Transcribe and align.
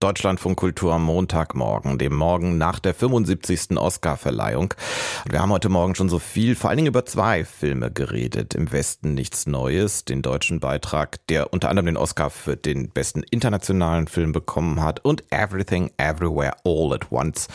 Deutschlandfunk 0.00 0.56
Kultur 0.56 0.94
am 0.94 1.02
Montagmorgen, 1.02 1.98
dem 1.98 2.14
Morgen 2.14 2.56
nach 2.56 2.78
der 2.78 2.94
75. 2.94 3.76
Oscarverleihung. 3.76 4.74
Wir 5.28 5.40
haben 5.40 5.50
heute 5.50 5.70
Morgen 5.70 5.96
schon 5.96 6.08
so 6.08 6.20
viel, 6.20 6.54
vor 6.54 6.70
allen 6.70 6.76
Dingen 6.76 6.86
über 6.86 7.04
zwei 7.04 7.44
Filme 7.44 7.90
geredet. 7.90 8.54
Im 8.54 8.70
Westen 8.70 9.14
nichts 9.14 9.48
Neues, 9.48 10.04
den 10.04 10.22
deutschen 10.22 10.60
Beitrag, 10.60 11.26
der 11.26 11.52
unter 11.52 11.68
anderem 11.68 11.86
den 11.86 11.96
Oscar 11.96 12.30
für 12.30 12.56
den 12.56 12.90
besten 12.90 13.24
internationalen 13.24 14.06
Film 14.06 14.30
bekommen 14.30 14.84
hat 14.84 15.04
und 15.04 15.24
Everything 15.32 15.90
Everywhere 15.96 16.54
All 16.64 16.92
at 16.92 17.10
Once, 17.10 17.48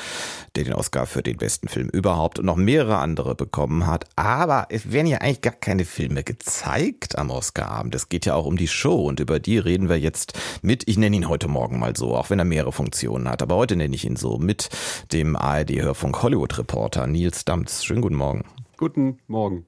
der 0.57 0.65
den 0.65 0.73
Oscar 0.73 1.05
für 1.05 1.23
den 1.23 1.37
besten 1.37 1.69
Film 1.69 1.87
überhaupt 1.87 2.39
und 2.39 2.45
noch 2.45 2.57
mehrere 2.57 2.97
andere 2.97 3.35
bekommen 3.35 3.87
hat. 3.87 4.05
Aber 4.17 4.65
es 4.67 4.91
werden 4.91 5.07
ja 5.07 5.19
eigentlich 5.19 5.39
gar 5.39 5.53
keine 5.53 5.85
Filme 5.85 6.25
gezeigt 6.25 7.17
am 7.17 7.29
Oscarabend. 7.29 7.95
Es 7.95 8.09
geht 8.09 8.25
ja 8.25 8.35
auch 8.35 8.45
um 8.45 8.57
die 8.57 8.67
Show 8.67 9.05
und 9.07 9.21
über 9.21 9.39
die 9.39 9.59
reden 9.59 9.87
wir 9.87 9.97
jetzt 9.97 10.37
mit, 10.61 10.89
ich 10.89 10.97
nenne 10.97 11.15
ihn 11.15 11.29
heute 11.29 11.47
Morgen 11.47 11.79
mal 11.79 11.95
so, 11.95 12.17
auch 12.17 12.32
wenn 12.33 12.39
er 12.39 12.45
mehrere 12.45 12.71
Funktionen 12.71 13.29
hat. 13.29 13.43
Aber 13.43 13.55
heute 13.55 13.75
nenne 13.75 13.93
ich 13.93 14.05
ihn 14.05 14.15
so 14.15 14.39
mit 14.39 14.69
dem 15.11 15.35
ARD-Hörfunk 15.35 16.23
Hollywood-Reporter 16.23 17.05
Nils 17.05 17.45
Damz. 17.45 17.83
Schönen 17.83 18.01
guten 18.01 18.15
Morgen. 18.15 18.43
Guten 18.75 19.19
Morgen. 19.27 19.67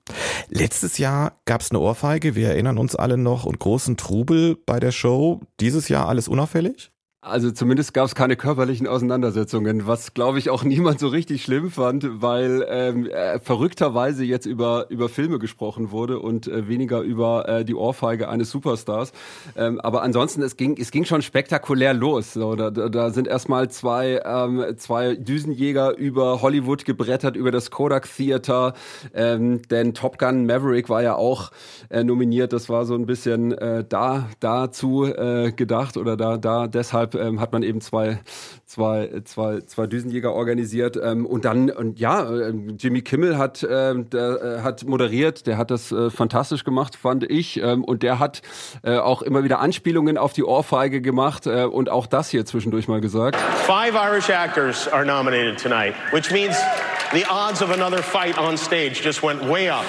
Letztes 0.49 0.97
Jahr 0.97 1.39
gab 1.45 1.61
es 1.61 1.69
eine 1.69 1.79
Ohrfeige, 1.79 2.33
wir 2.33 2.49
erinnern 2.49 2.79
uns 2.79 2.95
alle 2.95 3.17
noch, 3.17 3.45
und 3.45 3.59
großen 3.59 3.97
Trubel 3.97 4.57
bei 4.65 4.79
der 4.79 4.91
Show. 4.91 5.41
Dieses 5.59 5.89
Jahr 5.89 6.07
alles 6.07 6.27
unauffällig? 6.27 6.91
Also 7.25 7.49
zumindest 7.49 7.95
gab 7.95 8.05
es 8.05 8.13
keine 8.13 8.35
körperlichen 8.35 8.85
Auseinandersetzungen, 8.85 9.87
was 9.87 10.13
glaube 10.13 10.37
ich 10.37 10.51
auch 10.51 10.63
niemand 10.63 10.99
so 10.99 11.07
richtig 11.07 11.41
schlimm 11.41 11.71
fand, 11.71 12.21
weil 12.21 12.63
ähm, 12.69 13.07
äh, 13.07 13.39
verrückterweise 13.39 14.23
jetzt 14.23 14.45
über 14.45 14.85
über 14.89 15.09
Filme 15.09 15.39
gesprochen 15.39 15.89
wurde 15.89 16.19
und 16.19 16.47
äh, 16.47 16.67
weniger 16.67 17.01
über 17.01 17.49
äh, 17.49 17.65
die 17.65 17.73
Ohrfeige 17.73 18.29
eines 18.29 18.51
Superstars. 18.51 19.11
Ähm, 19.57 19.79
aber 19.81 20.03
ansonsten 20.03 20.43
es 20.43 20.55
ging 20.55 20.77
es 20.79 20.91
ging 20.91 21.03
schon 21.03 21.23
spektakulär 21.23 21.95
los. 21.95 22.33
So, 22.33 22.55
da, 22.55 22.69
da 22.69 23.09
sind 23.09 23.27
erstmal 23.27 23.71
zwei 23.71 24.21
ähm, 24.23 24.63
zwei 24.77 25.15
Düsenjäger 25.15 25.97
über 25.97 26.43
Hollywood 26.43 26.85
gebrettert 26.85 27.35
über 27.35 27.49
das 27.49 27.71
Kodak 27.71 28.07
Theater, 28.07 28.75
ähm, 29.15 29.63
denn 29.71 29.95
Top 29.95 30.19
Gun 30.19 30.45
Maverick 30.45 30.89
war 30.89 31.01
ja 31.01 31.15
auch 31.15 31.49
äh, 31.89 32.03
nominiert. 32.03 32.53
Das 32.53 32.69
war 32.69 32.85
so 32.85 32.93
ein 32.93 33.07
bisschen 33.07 33.51
äh, 33.53 33.83
da 33.83 34.29
dazu 34.39 35.05
äh, 35.05 35.51
gedacht 35.51 35.97
oder 35.97 36.17
da 36.17 36.37
da 36.37 36.67
deshalb 36.67 37.14
ähm, 37.15 37.39
hat 37.39 37.51
man 37.51 37.63
eben 37.63 37.81
zwei, 37.81 38.19
zwei, 38.65 39.21
zwei, 39.25 39.61
zwei 39.61 39.87
Düsenjäger 39.87 40.33
organisiert. 40.33 40.97
Ähm, 41.01 41.25
und 41.25 41.45
dann, 41.45 41.69
und 41.69 41.99
ja, 41.99 42.29
äh, 42.29 42.53
Jimmy 42.77 43.01
Kimmel 43.01 43.37
hat, 43.37 43.63
äh, 43.63 43.95
der, 44.03 44.41
äh, 44.41 44.61
hat 44.61 44.85
moderiert, 44.85 45.47
der 45.47 45.57
hat 45.57 45.71
das 45.71 45.91
äh, 45.91 46.09
fantastisch 46.09 46.63
gemacht, 46.63 46.95
fand 46.95 47.29
ich. 47.29 47.61
Ähm, 47.61 47.83
und 47.83 48.03
der 48.03 48.19
hat 48.19 48.41
äh, 48.83 48.97
auch 48.97 49.21
immer 49.21 49.43
wieder 49.43 49.59
Anspielungen 49.59 50.17
auf 50.17 50.33
die 50.33 50.43
Ohrfeige 50.43 51.01
gemacht 51.01 51.47
äh, 51.47 51.63
und 51.63 51.89
auch 51.89 52.07
das 52.07 52.29
hier 52.29 52.45
zwischendurch 52.45 52.87
mal 52.87 53.01
gesagt. 53.01 53.39
Five 53.65 53.95
Irish 53.95 54.29
actors 54.29 54.87
are 54.87 55.05
nominated 55.05 55.57
tonight, 55.57 55.93
which 56.11 56.31
means 56.31 56.55
the 57.13 57.25
odds 57.29 57.61
of 57.61 57.71
another 57.71 58.01
fight 58.01 58.37
on 58.37 58.57
stage 58.57 59.01
just 59.03 59.23
went 59.23 59.41
way 59.43 59.69
up. 59.69 59.85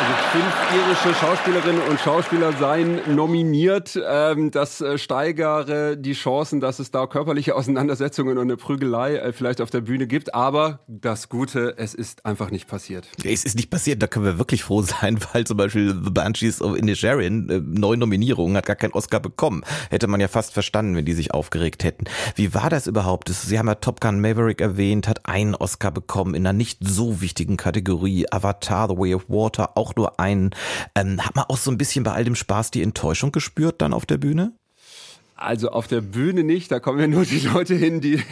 Also 0.00 0.12
fünf 0.32 0.54
irische 0.74 1.14
Schauspielerinnen 1.14 1.82
und 1.82 2.00
Schauspieler 2.00 2.54
seien 2.54 3.14
nominiert. 3.14 4.00
Ähm, 4.02 4.50
das 4.50 4.80
äh, 4.80 4.96
steigere 4.96 5.98
die 5.98 6.14
Chancen, 6.14 6.58
dass 6.60 6.78
es 6.78 6.90
da 6.90 7.06
körperliche 7.06 7.54
Auseinandersetzungen 7.56 8.38
und 8.38 8.44
eine 8.44 8.56
Prügelei 8.56 9.16
äh, 9.16 9.34
vielleicht 9.34 9.60
auf 9.60 9.68
der 9.68 9.82
Bühne 9.82 10.06
gibt. 10.06 10.34
Aber 10.34 10.80
das 10.88 11.28
Gute, 11.28 11.74
es 11.76 11.92
ist 11.92 12.24
einfach 12.24 12.50
nicht 12.50 12.66
passiert. 12.66 13.08
Es 13.22 13.44
ist 13.44 13.56
nicht 13.56 13.68
passiert, 13.68 14.02
da 14.02 14.06
können 14.06 14.24
wir 14.24 14.38
wirklich 14.38 14.62
froh 14.62 14.80
sein, 14.80 15.18
weil 15.34 15.44
zum 15.44 15.58
Beispiel 15.58 15.88
The 16.02 16.10
Banshees 16.10 16.62
of 16.62 16.78
Inisherin, 16.78 17.50
äh, 17.50 17.60
neun 17.62 17.98
Nominierungen, 17.98 18.56
hat 18.56 18.64
gar 18.64 18.76
keinen 18.76 18.92
Oscar 18.92 19.20
bekommen. 19.20 19.64
Hätte 19.90 20.06
man 20.06 20.18
ja 20.18 20.28
fast 20.28 20.54
verstanden, 20.54 20.96
wenn 20.96 21.04
die 21.04 21.12
sich 21.12 21.34
aufgeregt 21.34 21.84
hätten. 21.84 22.04
Wie 22.36 22.54
war 22.54 22.70
das 22.70 22.86
überhaupt? 22.86 23.28
Sie 23.28 23.58
haben 23.58 23.68
ja 23.68 23.74
Top 23.74 24.00
Gun 24.00 24.22
Maverick 24.22 24.62
erwähnt, 24.62 25.06
hat 25.08 25.26
einen 25.26 25.54
Oscar 25.54 25.90
bekommen 25.90 26.34
in 26.34 26.46
einer 26.46 26.56
nicht 26.56 26.78
so 26.80 27.20
wichtigen 27.20 27.58
Kategorie. 27.58 28.24
Avatar, 28.30 28.88
The 28.88 28.96
Way 28.96 29.14
of 29.16 29.28
Water, 29.28 29.76
auch 29.76 29.89
auch 29.90 29.96
nur 29.96 30.20
einen. 30.20 30.50
Ähm, 30.94 31.24
hat 31.24 31.36
man 31.36 31.46
auch 31.48 31.56
so 31.56 31.70
ein 31.70 31.78
bisschen 31.78 32.04
bei 32.04 32.12
all 32.12 32.24
dem 32.24 32.36
Spaß 32.36 32.70
die 32.70 32.82
Enttäuschung 32.82 33.32
gespürt 33.32 33.82
dann 33.82 33.92
auf 33.92 34.06
der 34.06 34.18
Bühne? 34.18 34.52
Also 35.40 35.70
auf 35.70 35.86
der 35.86 36.02
Bühne 36.02 36.44
nicht, 36.44 36.70
da 36.70 36.80
kommen 36.80 37.00
ja 37.00 37.06
nur 37.06 37.24
die 37.24 37.38
Leute 37.38 37.74
hin, 37.74 38.02
die, 38.02 38.22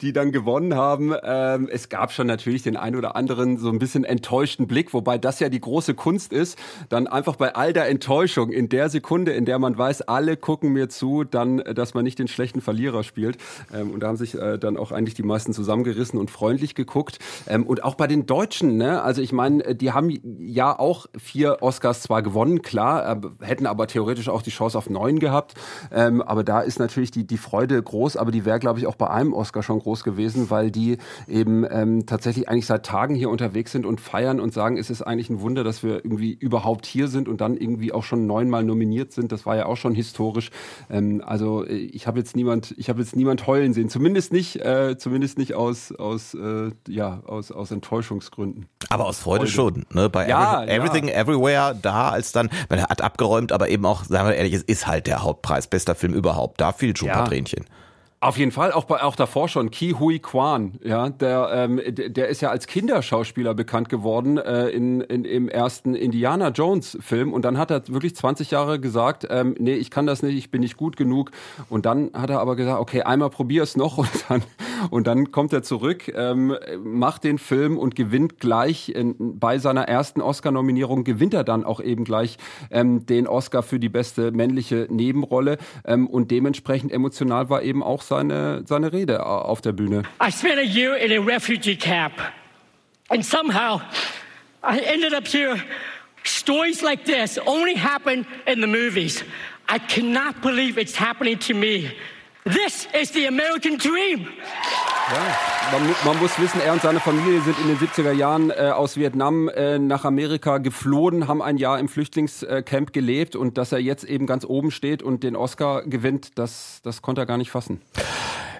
die 0.00 0.12
dann 0.12 0.30
gewonnen 0.30 0.76
haben. 0.76 1.12
Ähm, 1.24 1.68
es 1.70 1.88
gab 1.88 2.12
schon 2.12 2.28
natürlich 2.28 2.62
den 2.62 2.76
ein 2.76 2.94
oder 2.94 3.16
anderen 3.16 3.58
so 3.58 3.68
ein 3.68 3.80
bisschen 3.80 4.04
enttäuschten 4.04 4.68
Blick, 4.68 4.94
wobei 4.94 5.18
das 5.18 5.40
ja 5.40 5.48
die 5.48 5.60
große 5.60 5.94
Kunst 5.94 6.32
ist, 6.32 6.56
dann 6.88 7.08
einfach 7.08 7.34
bei 7.34 7.56
all 7.56 7.72
der 7.72 7.88
Enttäuschung 7.88 8.50
in 8.50 8.68
der 8.68 8.90
Sekunde, 8.90 9.32
in 9.32 9.44
der 9.44 9.58
man 9.58 9.76
weiß, 9.76 10.02
alle 10.02 10.36
gucken 10.36 10.72
mir 10.72 10.88
zu, 10.88 11.24
dann, 11.24 11.56
dass 11.58 11.94
man 11.94 12.04
nicht 12.04 12.20
den 12.20 12.28
schlechten 12.28 12.60
Verlierer 12.60 13.02
spielt. 13.02 13.38
Ähm, 13.74 13.90
und 13.90 14.00
da 14.00 14.06
haben 14.06 14.16
sich 14.16 14.36
äh, 14.36 14.56
dann 14.56 14.76
auch 14.76 14.92
eigentlich 14.92 15.14
die 15.14 15.24
meisten 15.24 15.52
zusammengerissen 15.52 16.16
und 16.16 16.30
freundlich 16.30 16.76
geguckt. 16.76 17.18
Ähm, 17.48 17.66
und 17.66 17.82
auch 17.82 17.96
bei 17.96 18.06
den 18.06 18.24
Deutschen, 18.26 18.76
ne? 18.76 19.02
also 19.02 19.20
ich 19.20 19.32
meine, 19.32 19.74
die 19.74 19.90
haben 19.90 20.16
ja 20.38 20.78
auch 20.78 21.06
vier 21.18 21.58
Oscars 21.60 22.02
zwar 22.02 22.22
gewonnen, 22.22 22.62
klar, 22.62 23.20
äh, 23.40 23.44
hätten 23.44 23.66
aber 23.66 23.88
theoretisch 23.88 24.28
auch 24.28 24.42
die 24.42 24.50
Chance 24.50 24.78
auf 24.78 24.88
neun 24.88 25.18
gehabt, 25.18 25.54
ähm, 25.90 26.22
aber 26.22 26.44
da 26.44 26.51
ist 26.60 26.78
natürlich 26.78 27.10
die, 27.10 27.26
die 27.26 27.38
Freude 27.38 27.82
groß, 27.82 28.16
aber 28.16 28.30
die 28.30 28.44
wäre, 28.44 28.58
glaube 28.58 28.78
ich, 28.78 28.86
auch 28.86 28.96
bei 28.96 29.08
einem 29.08 29.32
Oscar 29.32 29.62
schon 29.62 29.78
groß 29.78 30.04
gewesen, 30.04 30.50
weil 30.50 30.70
die 30.70 30.98
eben 31.28 31.64
ähm, 31.70 32.06
tatsächlich 32.06 32.48
eigentlich 32.48 32.66
seit 32.66 32.84
Tagen 32.84 33.14
hier 33.14 33.30
unterwegs 33.30 33.72
sind 33.72 33.86
und 33.86 34.00
feiern 34.00 34.40
und 34.40 34.52
sagen, 34.52 34.76
es 34.76 34.90
ist 34.90 35.02
eigentlich 35.02 35.30
ein 35.30 35.40
Wunder, 35.40 35.64
dass 35.64 35.82
wir 35.82 36.04
irgendwie 36.04 36.32
überhaupt 36.32 36.86
hier 36.86 37.08
sind 37.08 37.28
und 37.28 37.40
dann 37.40 37.56
irgendwie 37.56 37.92
auch 37.92 38.04
schon 38.04 38.26
neunmal 38.26 38.64
nominiert 38.64 39.12
sind. 39.12 39.32
Das 39.32 39.46
war 39.46 39.56
ja 39.56 39.66
auch 39.66 39.76
schon 39.76 39.94
historisch. 39.94 40.50
Ähm, 40.90 41.22
also 41.24 41.64
äh, 41.64 41.74
ich 41.74 42.06
habe 42.06 42.18
jetzt 42.18 42.36
niemand, 42.36 42.74
ich 42.76 42.88
habe 42.88 43.00
jetzt 43.00 43.16
niemand 43.16 43.46
heulen 43.46 43.72
sehen, 43.72 43.88
zumindest 43.88 44.32
nicht, 44.32 44.56
äh, 44.56 44.96
zumindest 44.98 45.38
nicht 45.38 45.54
aus 45.54 45.92
aus 45.92 46.34
äh, 46.34 46.70
ja 46.88 47.22
aus 47.24 47.52
aus 47.52 47.70
Enttäuschungsgründen. 47.70 48.66
Aber 48.88 49.06
aus 49.06 49.18
Freude, 49.18 49.46
Freude. 49.46 49.50
schon. 49.50 49.86
Ne? 49.92 50.10
Bei 50.10 50.28
ja, 50.28 50.64
Everything 50.64 51.08
ja. 51.08 51.14
Everywhere 51.14 51.78
da 51.80 52.10
als 52.10 52.32
dann, 52.32 52.50
weil 52.68 52.78
er 52.78 52.88
hat 52.88 53.00
abgeräumt, 53.00 53.52
aber 53.52 53.68
eben 53.68 53.86
auch, 53.86 54.04
sagen 54.04 54.28
wir 54.28 54.34
ehrlich, 54.34 54.52
es 54.52 54.62
ist 54.62 54.86
halt 54.86 55.06
der 55.06 55.22
Hauptpreis, 55.22 55.66
bester 55.66 55.94
Film 55.94 56.12
überhaupt 56.12 56.41
überhaupt. 56.42 56.60
Da 56.60 56.72
fiel 56.72 56.96
schon 56.96 57.08
ja. 57.08 57.24
Tränchen. 57.24 57.64
Auf 58.20 58.38
jeden 58.38 58.52
Fall, 58.52 58.70
auch, 58.70 58.84
bei, 58.84 59.02
auch 59.02 59.16
davor 59.16 59.48
schon. 59.48 59.72
Ki 59.72 59.96
Hui 59.98 60.20
Kwan, 60.20 60.78
ja, 60.84 61.08
der, 61.08 61.50
ähm, 61.52 61.80
der 61.84 62.28
ist 62.28 62.40
ja 62.40 62.50
als 62.50 62.68
Kinderschauspieler 62.68 63.52
bekannt 63.52 63.88
geworden 63.88 64.38
äh, 64.38 64.68
in, 64.68 65.00
in, 65.00 65.24
im 65.24 65.48
ersten 65.48 65.96
Indiana 65.96 66.50
Jones 66.50 66.96
Film 67.00 67.32
und 67.32 67.44
dann 67.44 67.58
hat 67.58 67.72
er 67.72 67.82
wirklich 67.88 68.14
20 68.14 68.52
Jahre 68.52 68.78
gesagt, 68.78 69.26
ähm, 69.28 69.56
nee, 69.58 69.74
ich 69.74 69.90
kann 69.90 70.06
das 70.06 70.22
nicht, 70.22 70.36
ich 70.36 70.52
bin 70.52 70.60
nicht 70.60 70.76
gut 70.76 70.96
genug 70.96 71.32
und 71.68 71.84
dann 71.84 72.12
hat 72.14 72.30
er 72.30 72.38
aber 72.38 72.54
gesagt, 72.54 72.78
okay, 72.78 73.02
einmal 73.02 73.28
probier 73.28 73.64
es 73.64 73.76
noch 73.76 73.98
und 73.98 74.08
dann 74.28 74.42
und 74.90 75.06
dann 75.06 75.30
kommt 75.30 75.52
er 75.52 75.62
zurück, 75.62 76.12
ähm, 76.14 76.56
macht 76.82 77.24
den 77.24 77.38
Film 77.38 77.78
und 77.78 77.94
gewinnt 77.94 78.40
gleich 78.40 78.88
in, 78.90 79.38
bei 79.38 79.58
seiner 79.58 79.82
ersten 79.88 80.20
Oscar-Nominierung 80.20 81.04
gewinnt 81.04 81.34
er 81.34 81.44
dann 81.44 81.64
auch 81.64 81.80
eben 81.80 82.04
gleich 82.04 82.38
ähm, 82.70 83.06
den 83.06 83.26
Oscar 83.26 83.62
für 83.62 83.78
die 83.78 83.88
beste 83.88 84.32
männliche 84.32 84.86
Nebenrolle 84.90 85.58
ähm, 85.84 86.06
und 86.06 86.30
dementsprechend 86.30 86.92
emotional 86.92 87.50
war 87.50 87.62
eben 87.62 87.82
auch 87.82 88.02
seine, 88.02 88.62
seine 88.66 88.92
Rede 88.92 89.26
auf 89.26 89.60
der 89.60 89.72
Bühne. 89.72 90.02
I 90.22 90.30
spent 90.30 90.58
a 90.58 90.62
year 90.62 90.96
in 90.96 91.12
a 91.12 91.24
refugee 91.24 91.76
camp 91.76 92.14
and 93.08 93.24
somehow 93.24 93.80
I 94.62 94.78
ended 94.78 95.12
up 95.12 95.26
here. 95.26 95.60
Stories 96.24 96.82
like 96.82 97.04
this 97.04 97.38
only 97.46 97.74
happen 97.74 98.26
in 98.46 98.60
the 98.60 98.66
movies. 98.66 99.24
I 99.68 99.78
cannot 99.78 100.40
believe 100.40 100.78
it's 100.78 100.94
happening 100.94 101.38
to 101.40 101.54
me. 101.54 101.90
This 102.44 102.88
is 103.00 103.12
the 103.12 103.28
American 103.28 103.78
dream. 103.78 104.26
Ja, 105.12 105.78
man, 105.78 105.94
man, 106.04 106.18
muss 106.18 106.36
wissen, 106.40 106.60
er 106.60 106.72
und 106.72 106.82
seine 106.82 106.98
Familie 106.98 107.40
sind 107.40 107.56
in 107.60 107.68
den 107.68 107.78
70er 107.78 108.10
Jahren 108.10 108.50
äh, 108.50 108.72
aus 108.74 108.96
Vietnam 108.96 109.48
äh, 109.48 109.78
nach 109.78 110.04
Amerika 110.04 110.58
geflohen, 110.58 111.28
haben 111.28 111.40
ein 111.40 111.56
Jahr 111.56 111.78
im 111.78 111.88
Flüchtlingscamp 111.88 112.92
gelebt 112.92 113.36
und 113.36 113.58
dass 113.58 113.70
er 113.70 113.78
jetzt 113.78 114.02
eben 114.02 114.26
ganz 114.26 114.44
oben 114.44 114.72
steht 114.72 115.04
und 115.04 115.22
den 115.22 115.36
Oscar 115.36 115.82
gewinnt, 115.82 116.36
das, 116.36 116.80
das 116.82 117.00
konnte 117.00 117.20
er 117.20 117.26
gar 117.26 117.38
nicht 117.38 117.52
fassen. 117.52 117.80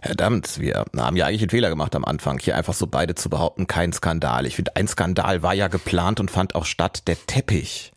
Verdammt, 0.02 0.58
wir 0.58 0.84
haben 0.96 1.16
ja 1.16 1.26
eigentlich 1.26 1.43
einen 1.43 1.50
Fehler 1.50 1.70
gemacht 1.70 1.94
am 1.94 2.04
Anfang, 2.04 2.40
hier 2.40 2.56
einfach 2.56 2.75
so 2.75 2.88
beide 2.88 3.14
zu 3.14 3.31
behaupten, 3.31 3.69
kein 3.69 3.93
Skandal. 3.93 4.46
Ich 4.46 4.56
finde, 4.56 4.75
ein 4.75 4.88
Skandal 4.88 5.44
war 5.44 5.54
ja 5.54 5.69
geplant 5.69 6.19
und 6.19 6.28
fand 6.28 6.56
auch 6.56 6.64
statt, 6.64 7.06
der 7.06 7.16
Teppich. 7.26 7.93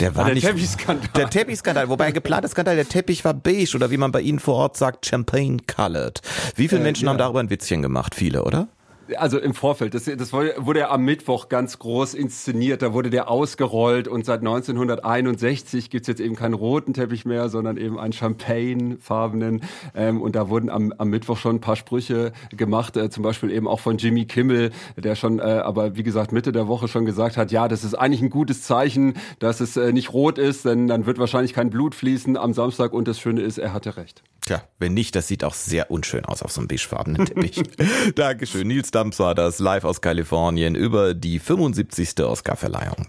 Der 0.00 0.16
war 0.16 0.24
der 0.24 0.34
nicht. 0.34 0.46
Teppichskandal. 0.46 1.10
Der 1.14 1.28
Teppichskandal, 1.28 1.90
wobei 1.90 2.06
ein 2.06 2.14
geplanter 2.14 2.48
Skandal, 2.48 2.76
der 2.76 2.88
Teppich 2.88 3.26
war 3.26 3.34
beige 3.34 3.76
oder 3.76 3.90
wie 3.90 3.98
man 3.98 4.10
bei 4.10 4.22
Ihnen 4.22 4.38
vor 4.38 4.54
Ort 4.54 4.78
sagt, 4.78 5.04
champagne 5.04 5.58
colored. 5.66 6.22
Wie 6.56 6.66
viele 6.66 6.80
äh, 6.80 6.84
Menschen 6.84 7.04
ja. 7.04 7.10
haben 7.10 7.18
darüber 7.18 7.40
ein 7.40 7.50
Witzchen 7.50 7.82
gemacht? 7.82 8.14
Viele, 8.14 8.42
oder? 8.42 8.68
Also 9.16 9.38
im 9.38 9.54
Vorfeld, 9.54 9.94
das, 9.94 10.04
das 10.04 10.32
wurde 10.32 10.78
ja 10.78 10.90
am 10.90 11.04
Mittwoch 11.04 11.48
ganz 11.48 11.78
groß 11.78 12.14
inszeniert, 12.14 12.82
da 12.82 12.92
wurde 12.92 13.10
der 13.10 13.30
ausgerollt 13.30 14.08
und 14.08 14.24
seit 14.24 14.40
1961 14.40 15.90
gibt's 15.90 16.08
jetzt 16.08 16.20
eben 16.20 16.36
keinen 16.36 16.54
roten 16.54 16.94
Teppich 16.94 17.24
mehr, 17.24 17.48
sondern 17.48 17.76
eben 17.76 17.98
einen 17.98 18.12
champagnefarbenen 18.12 19.62
ähm, 19.94 20.20
und 20.20 20.36
da 20.36 20.48
wurden 20.48 20.70
am, 20.70 20.92
am 20.96 21.08
Mittwoch 21.08 21.36
schon 21.36 21.56
ein 21.56 21.60
paar 21.60 21.76
Sprüche 21.76 22.32
gemacht, 22.56 22.96
äh, 22.96 23.10
zum 23.10 23.22
Beispiel 23.22 23.50
eben 23.50 23.66
auch 23.66 23.80
von 23.80 23.96
Jimmy 23.96 24.26
Kimmel, 24.26 24.70
der 24.96 25.14
schon, 25.14 25.38
äh, 25.38 25.42
aber 25.42 25.96
wie 25.96 26.02
gesagt, 26.02 26.32
Mitte 26.32 26.52
der 26.52 26.68
Woche 26.68 26.88
schon 26.88 27.04
gesagt 27.04 27.36
hat, 27.36 27.50
ja, 27.50 27.68
das 27.68 27.84
ist 27.84 27.94
eigentlich 27.94 28.22
ein 28.22 28.30
gutes 28.30 28.62
Zeichen, 28.62 29.14
dass 29.38 29.60
es 29.60 29.76
äh, 29.76 29.92
nicht 29.92 30.12
rot 30.12 30.38
ist, 30.38 30.64
denn 30.64 30.86
dann 30.88 31.06
wird 31.06 31.18
wahrscheinlich 31.18 31.52
kein 31.52 31.70
Blut 31.70 31.94
fließen 31.94 32.36
am 32.36 32.52
Samstag 32.52 32.92
und 32.92 33.08
das 33.08 33.18
Schöne 33.18 33.40
ist, 33.42 33.58
er 33.58 33.72
hatte 33.72 33.96
recht. 33.96 34.22
Tja, 34.50 34.64
wenn 34.80 34.94
nicht, 34.94 35.14
das 35.14 35.28
sieht 35.28 35.44
auch 35.44 35.54
sehr 35.54 35.92
unschön 35.92 36.24
aus 36.24 36.42
auf 36.42 36.50
so 36.50 36.60
einem 36.60 36.66
beigefarbenen 36.66 37.24
Teppich. 37.26 37.62
Dankeschön. 38.16 38.66
Nils 38.66 38.90
Damps 38.90 39.20
war 39.20 39.36
das 39.36 39.60
live 39.60 39.84
aus 39.84 40.00
Kalifornien 40.00 40.74
über 40.74 41.14
die 41.14 41.38
75. 41.38 42.18
Oscarverleihung. 42.24 43.06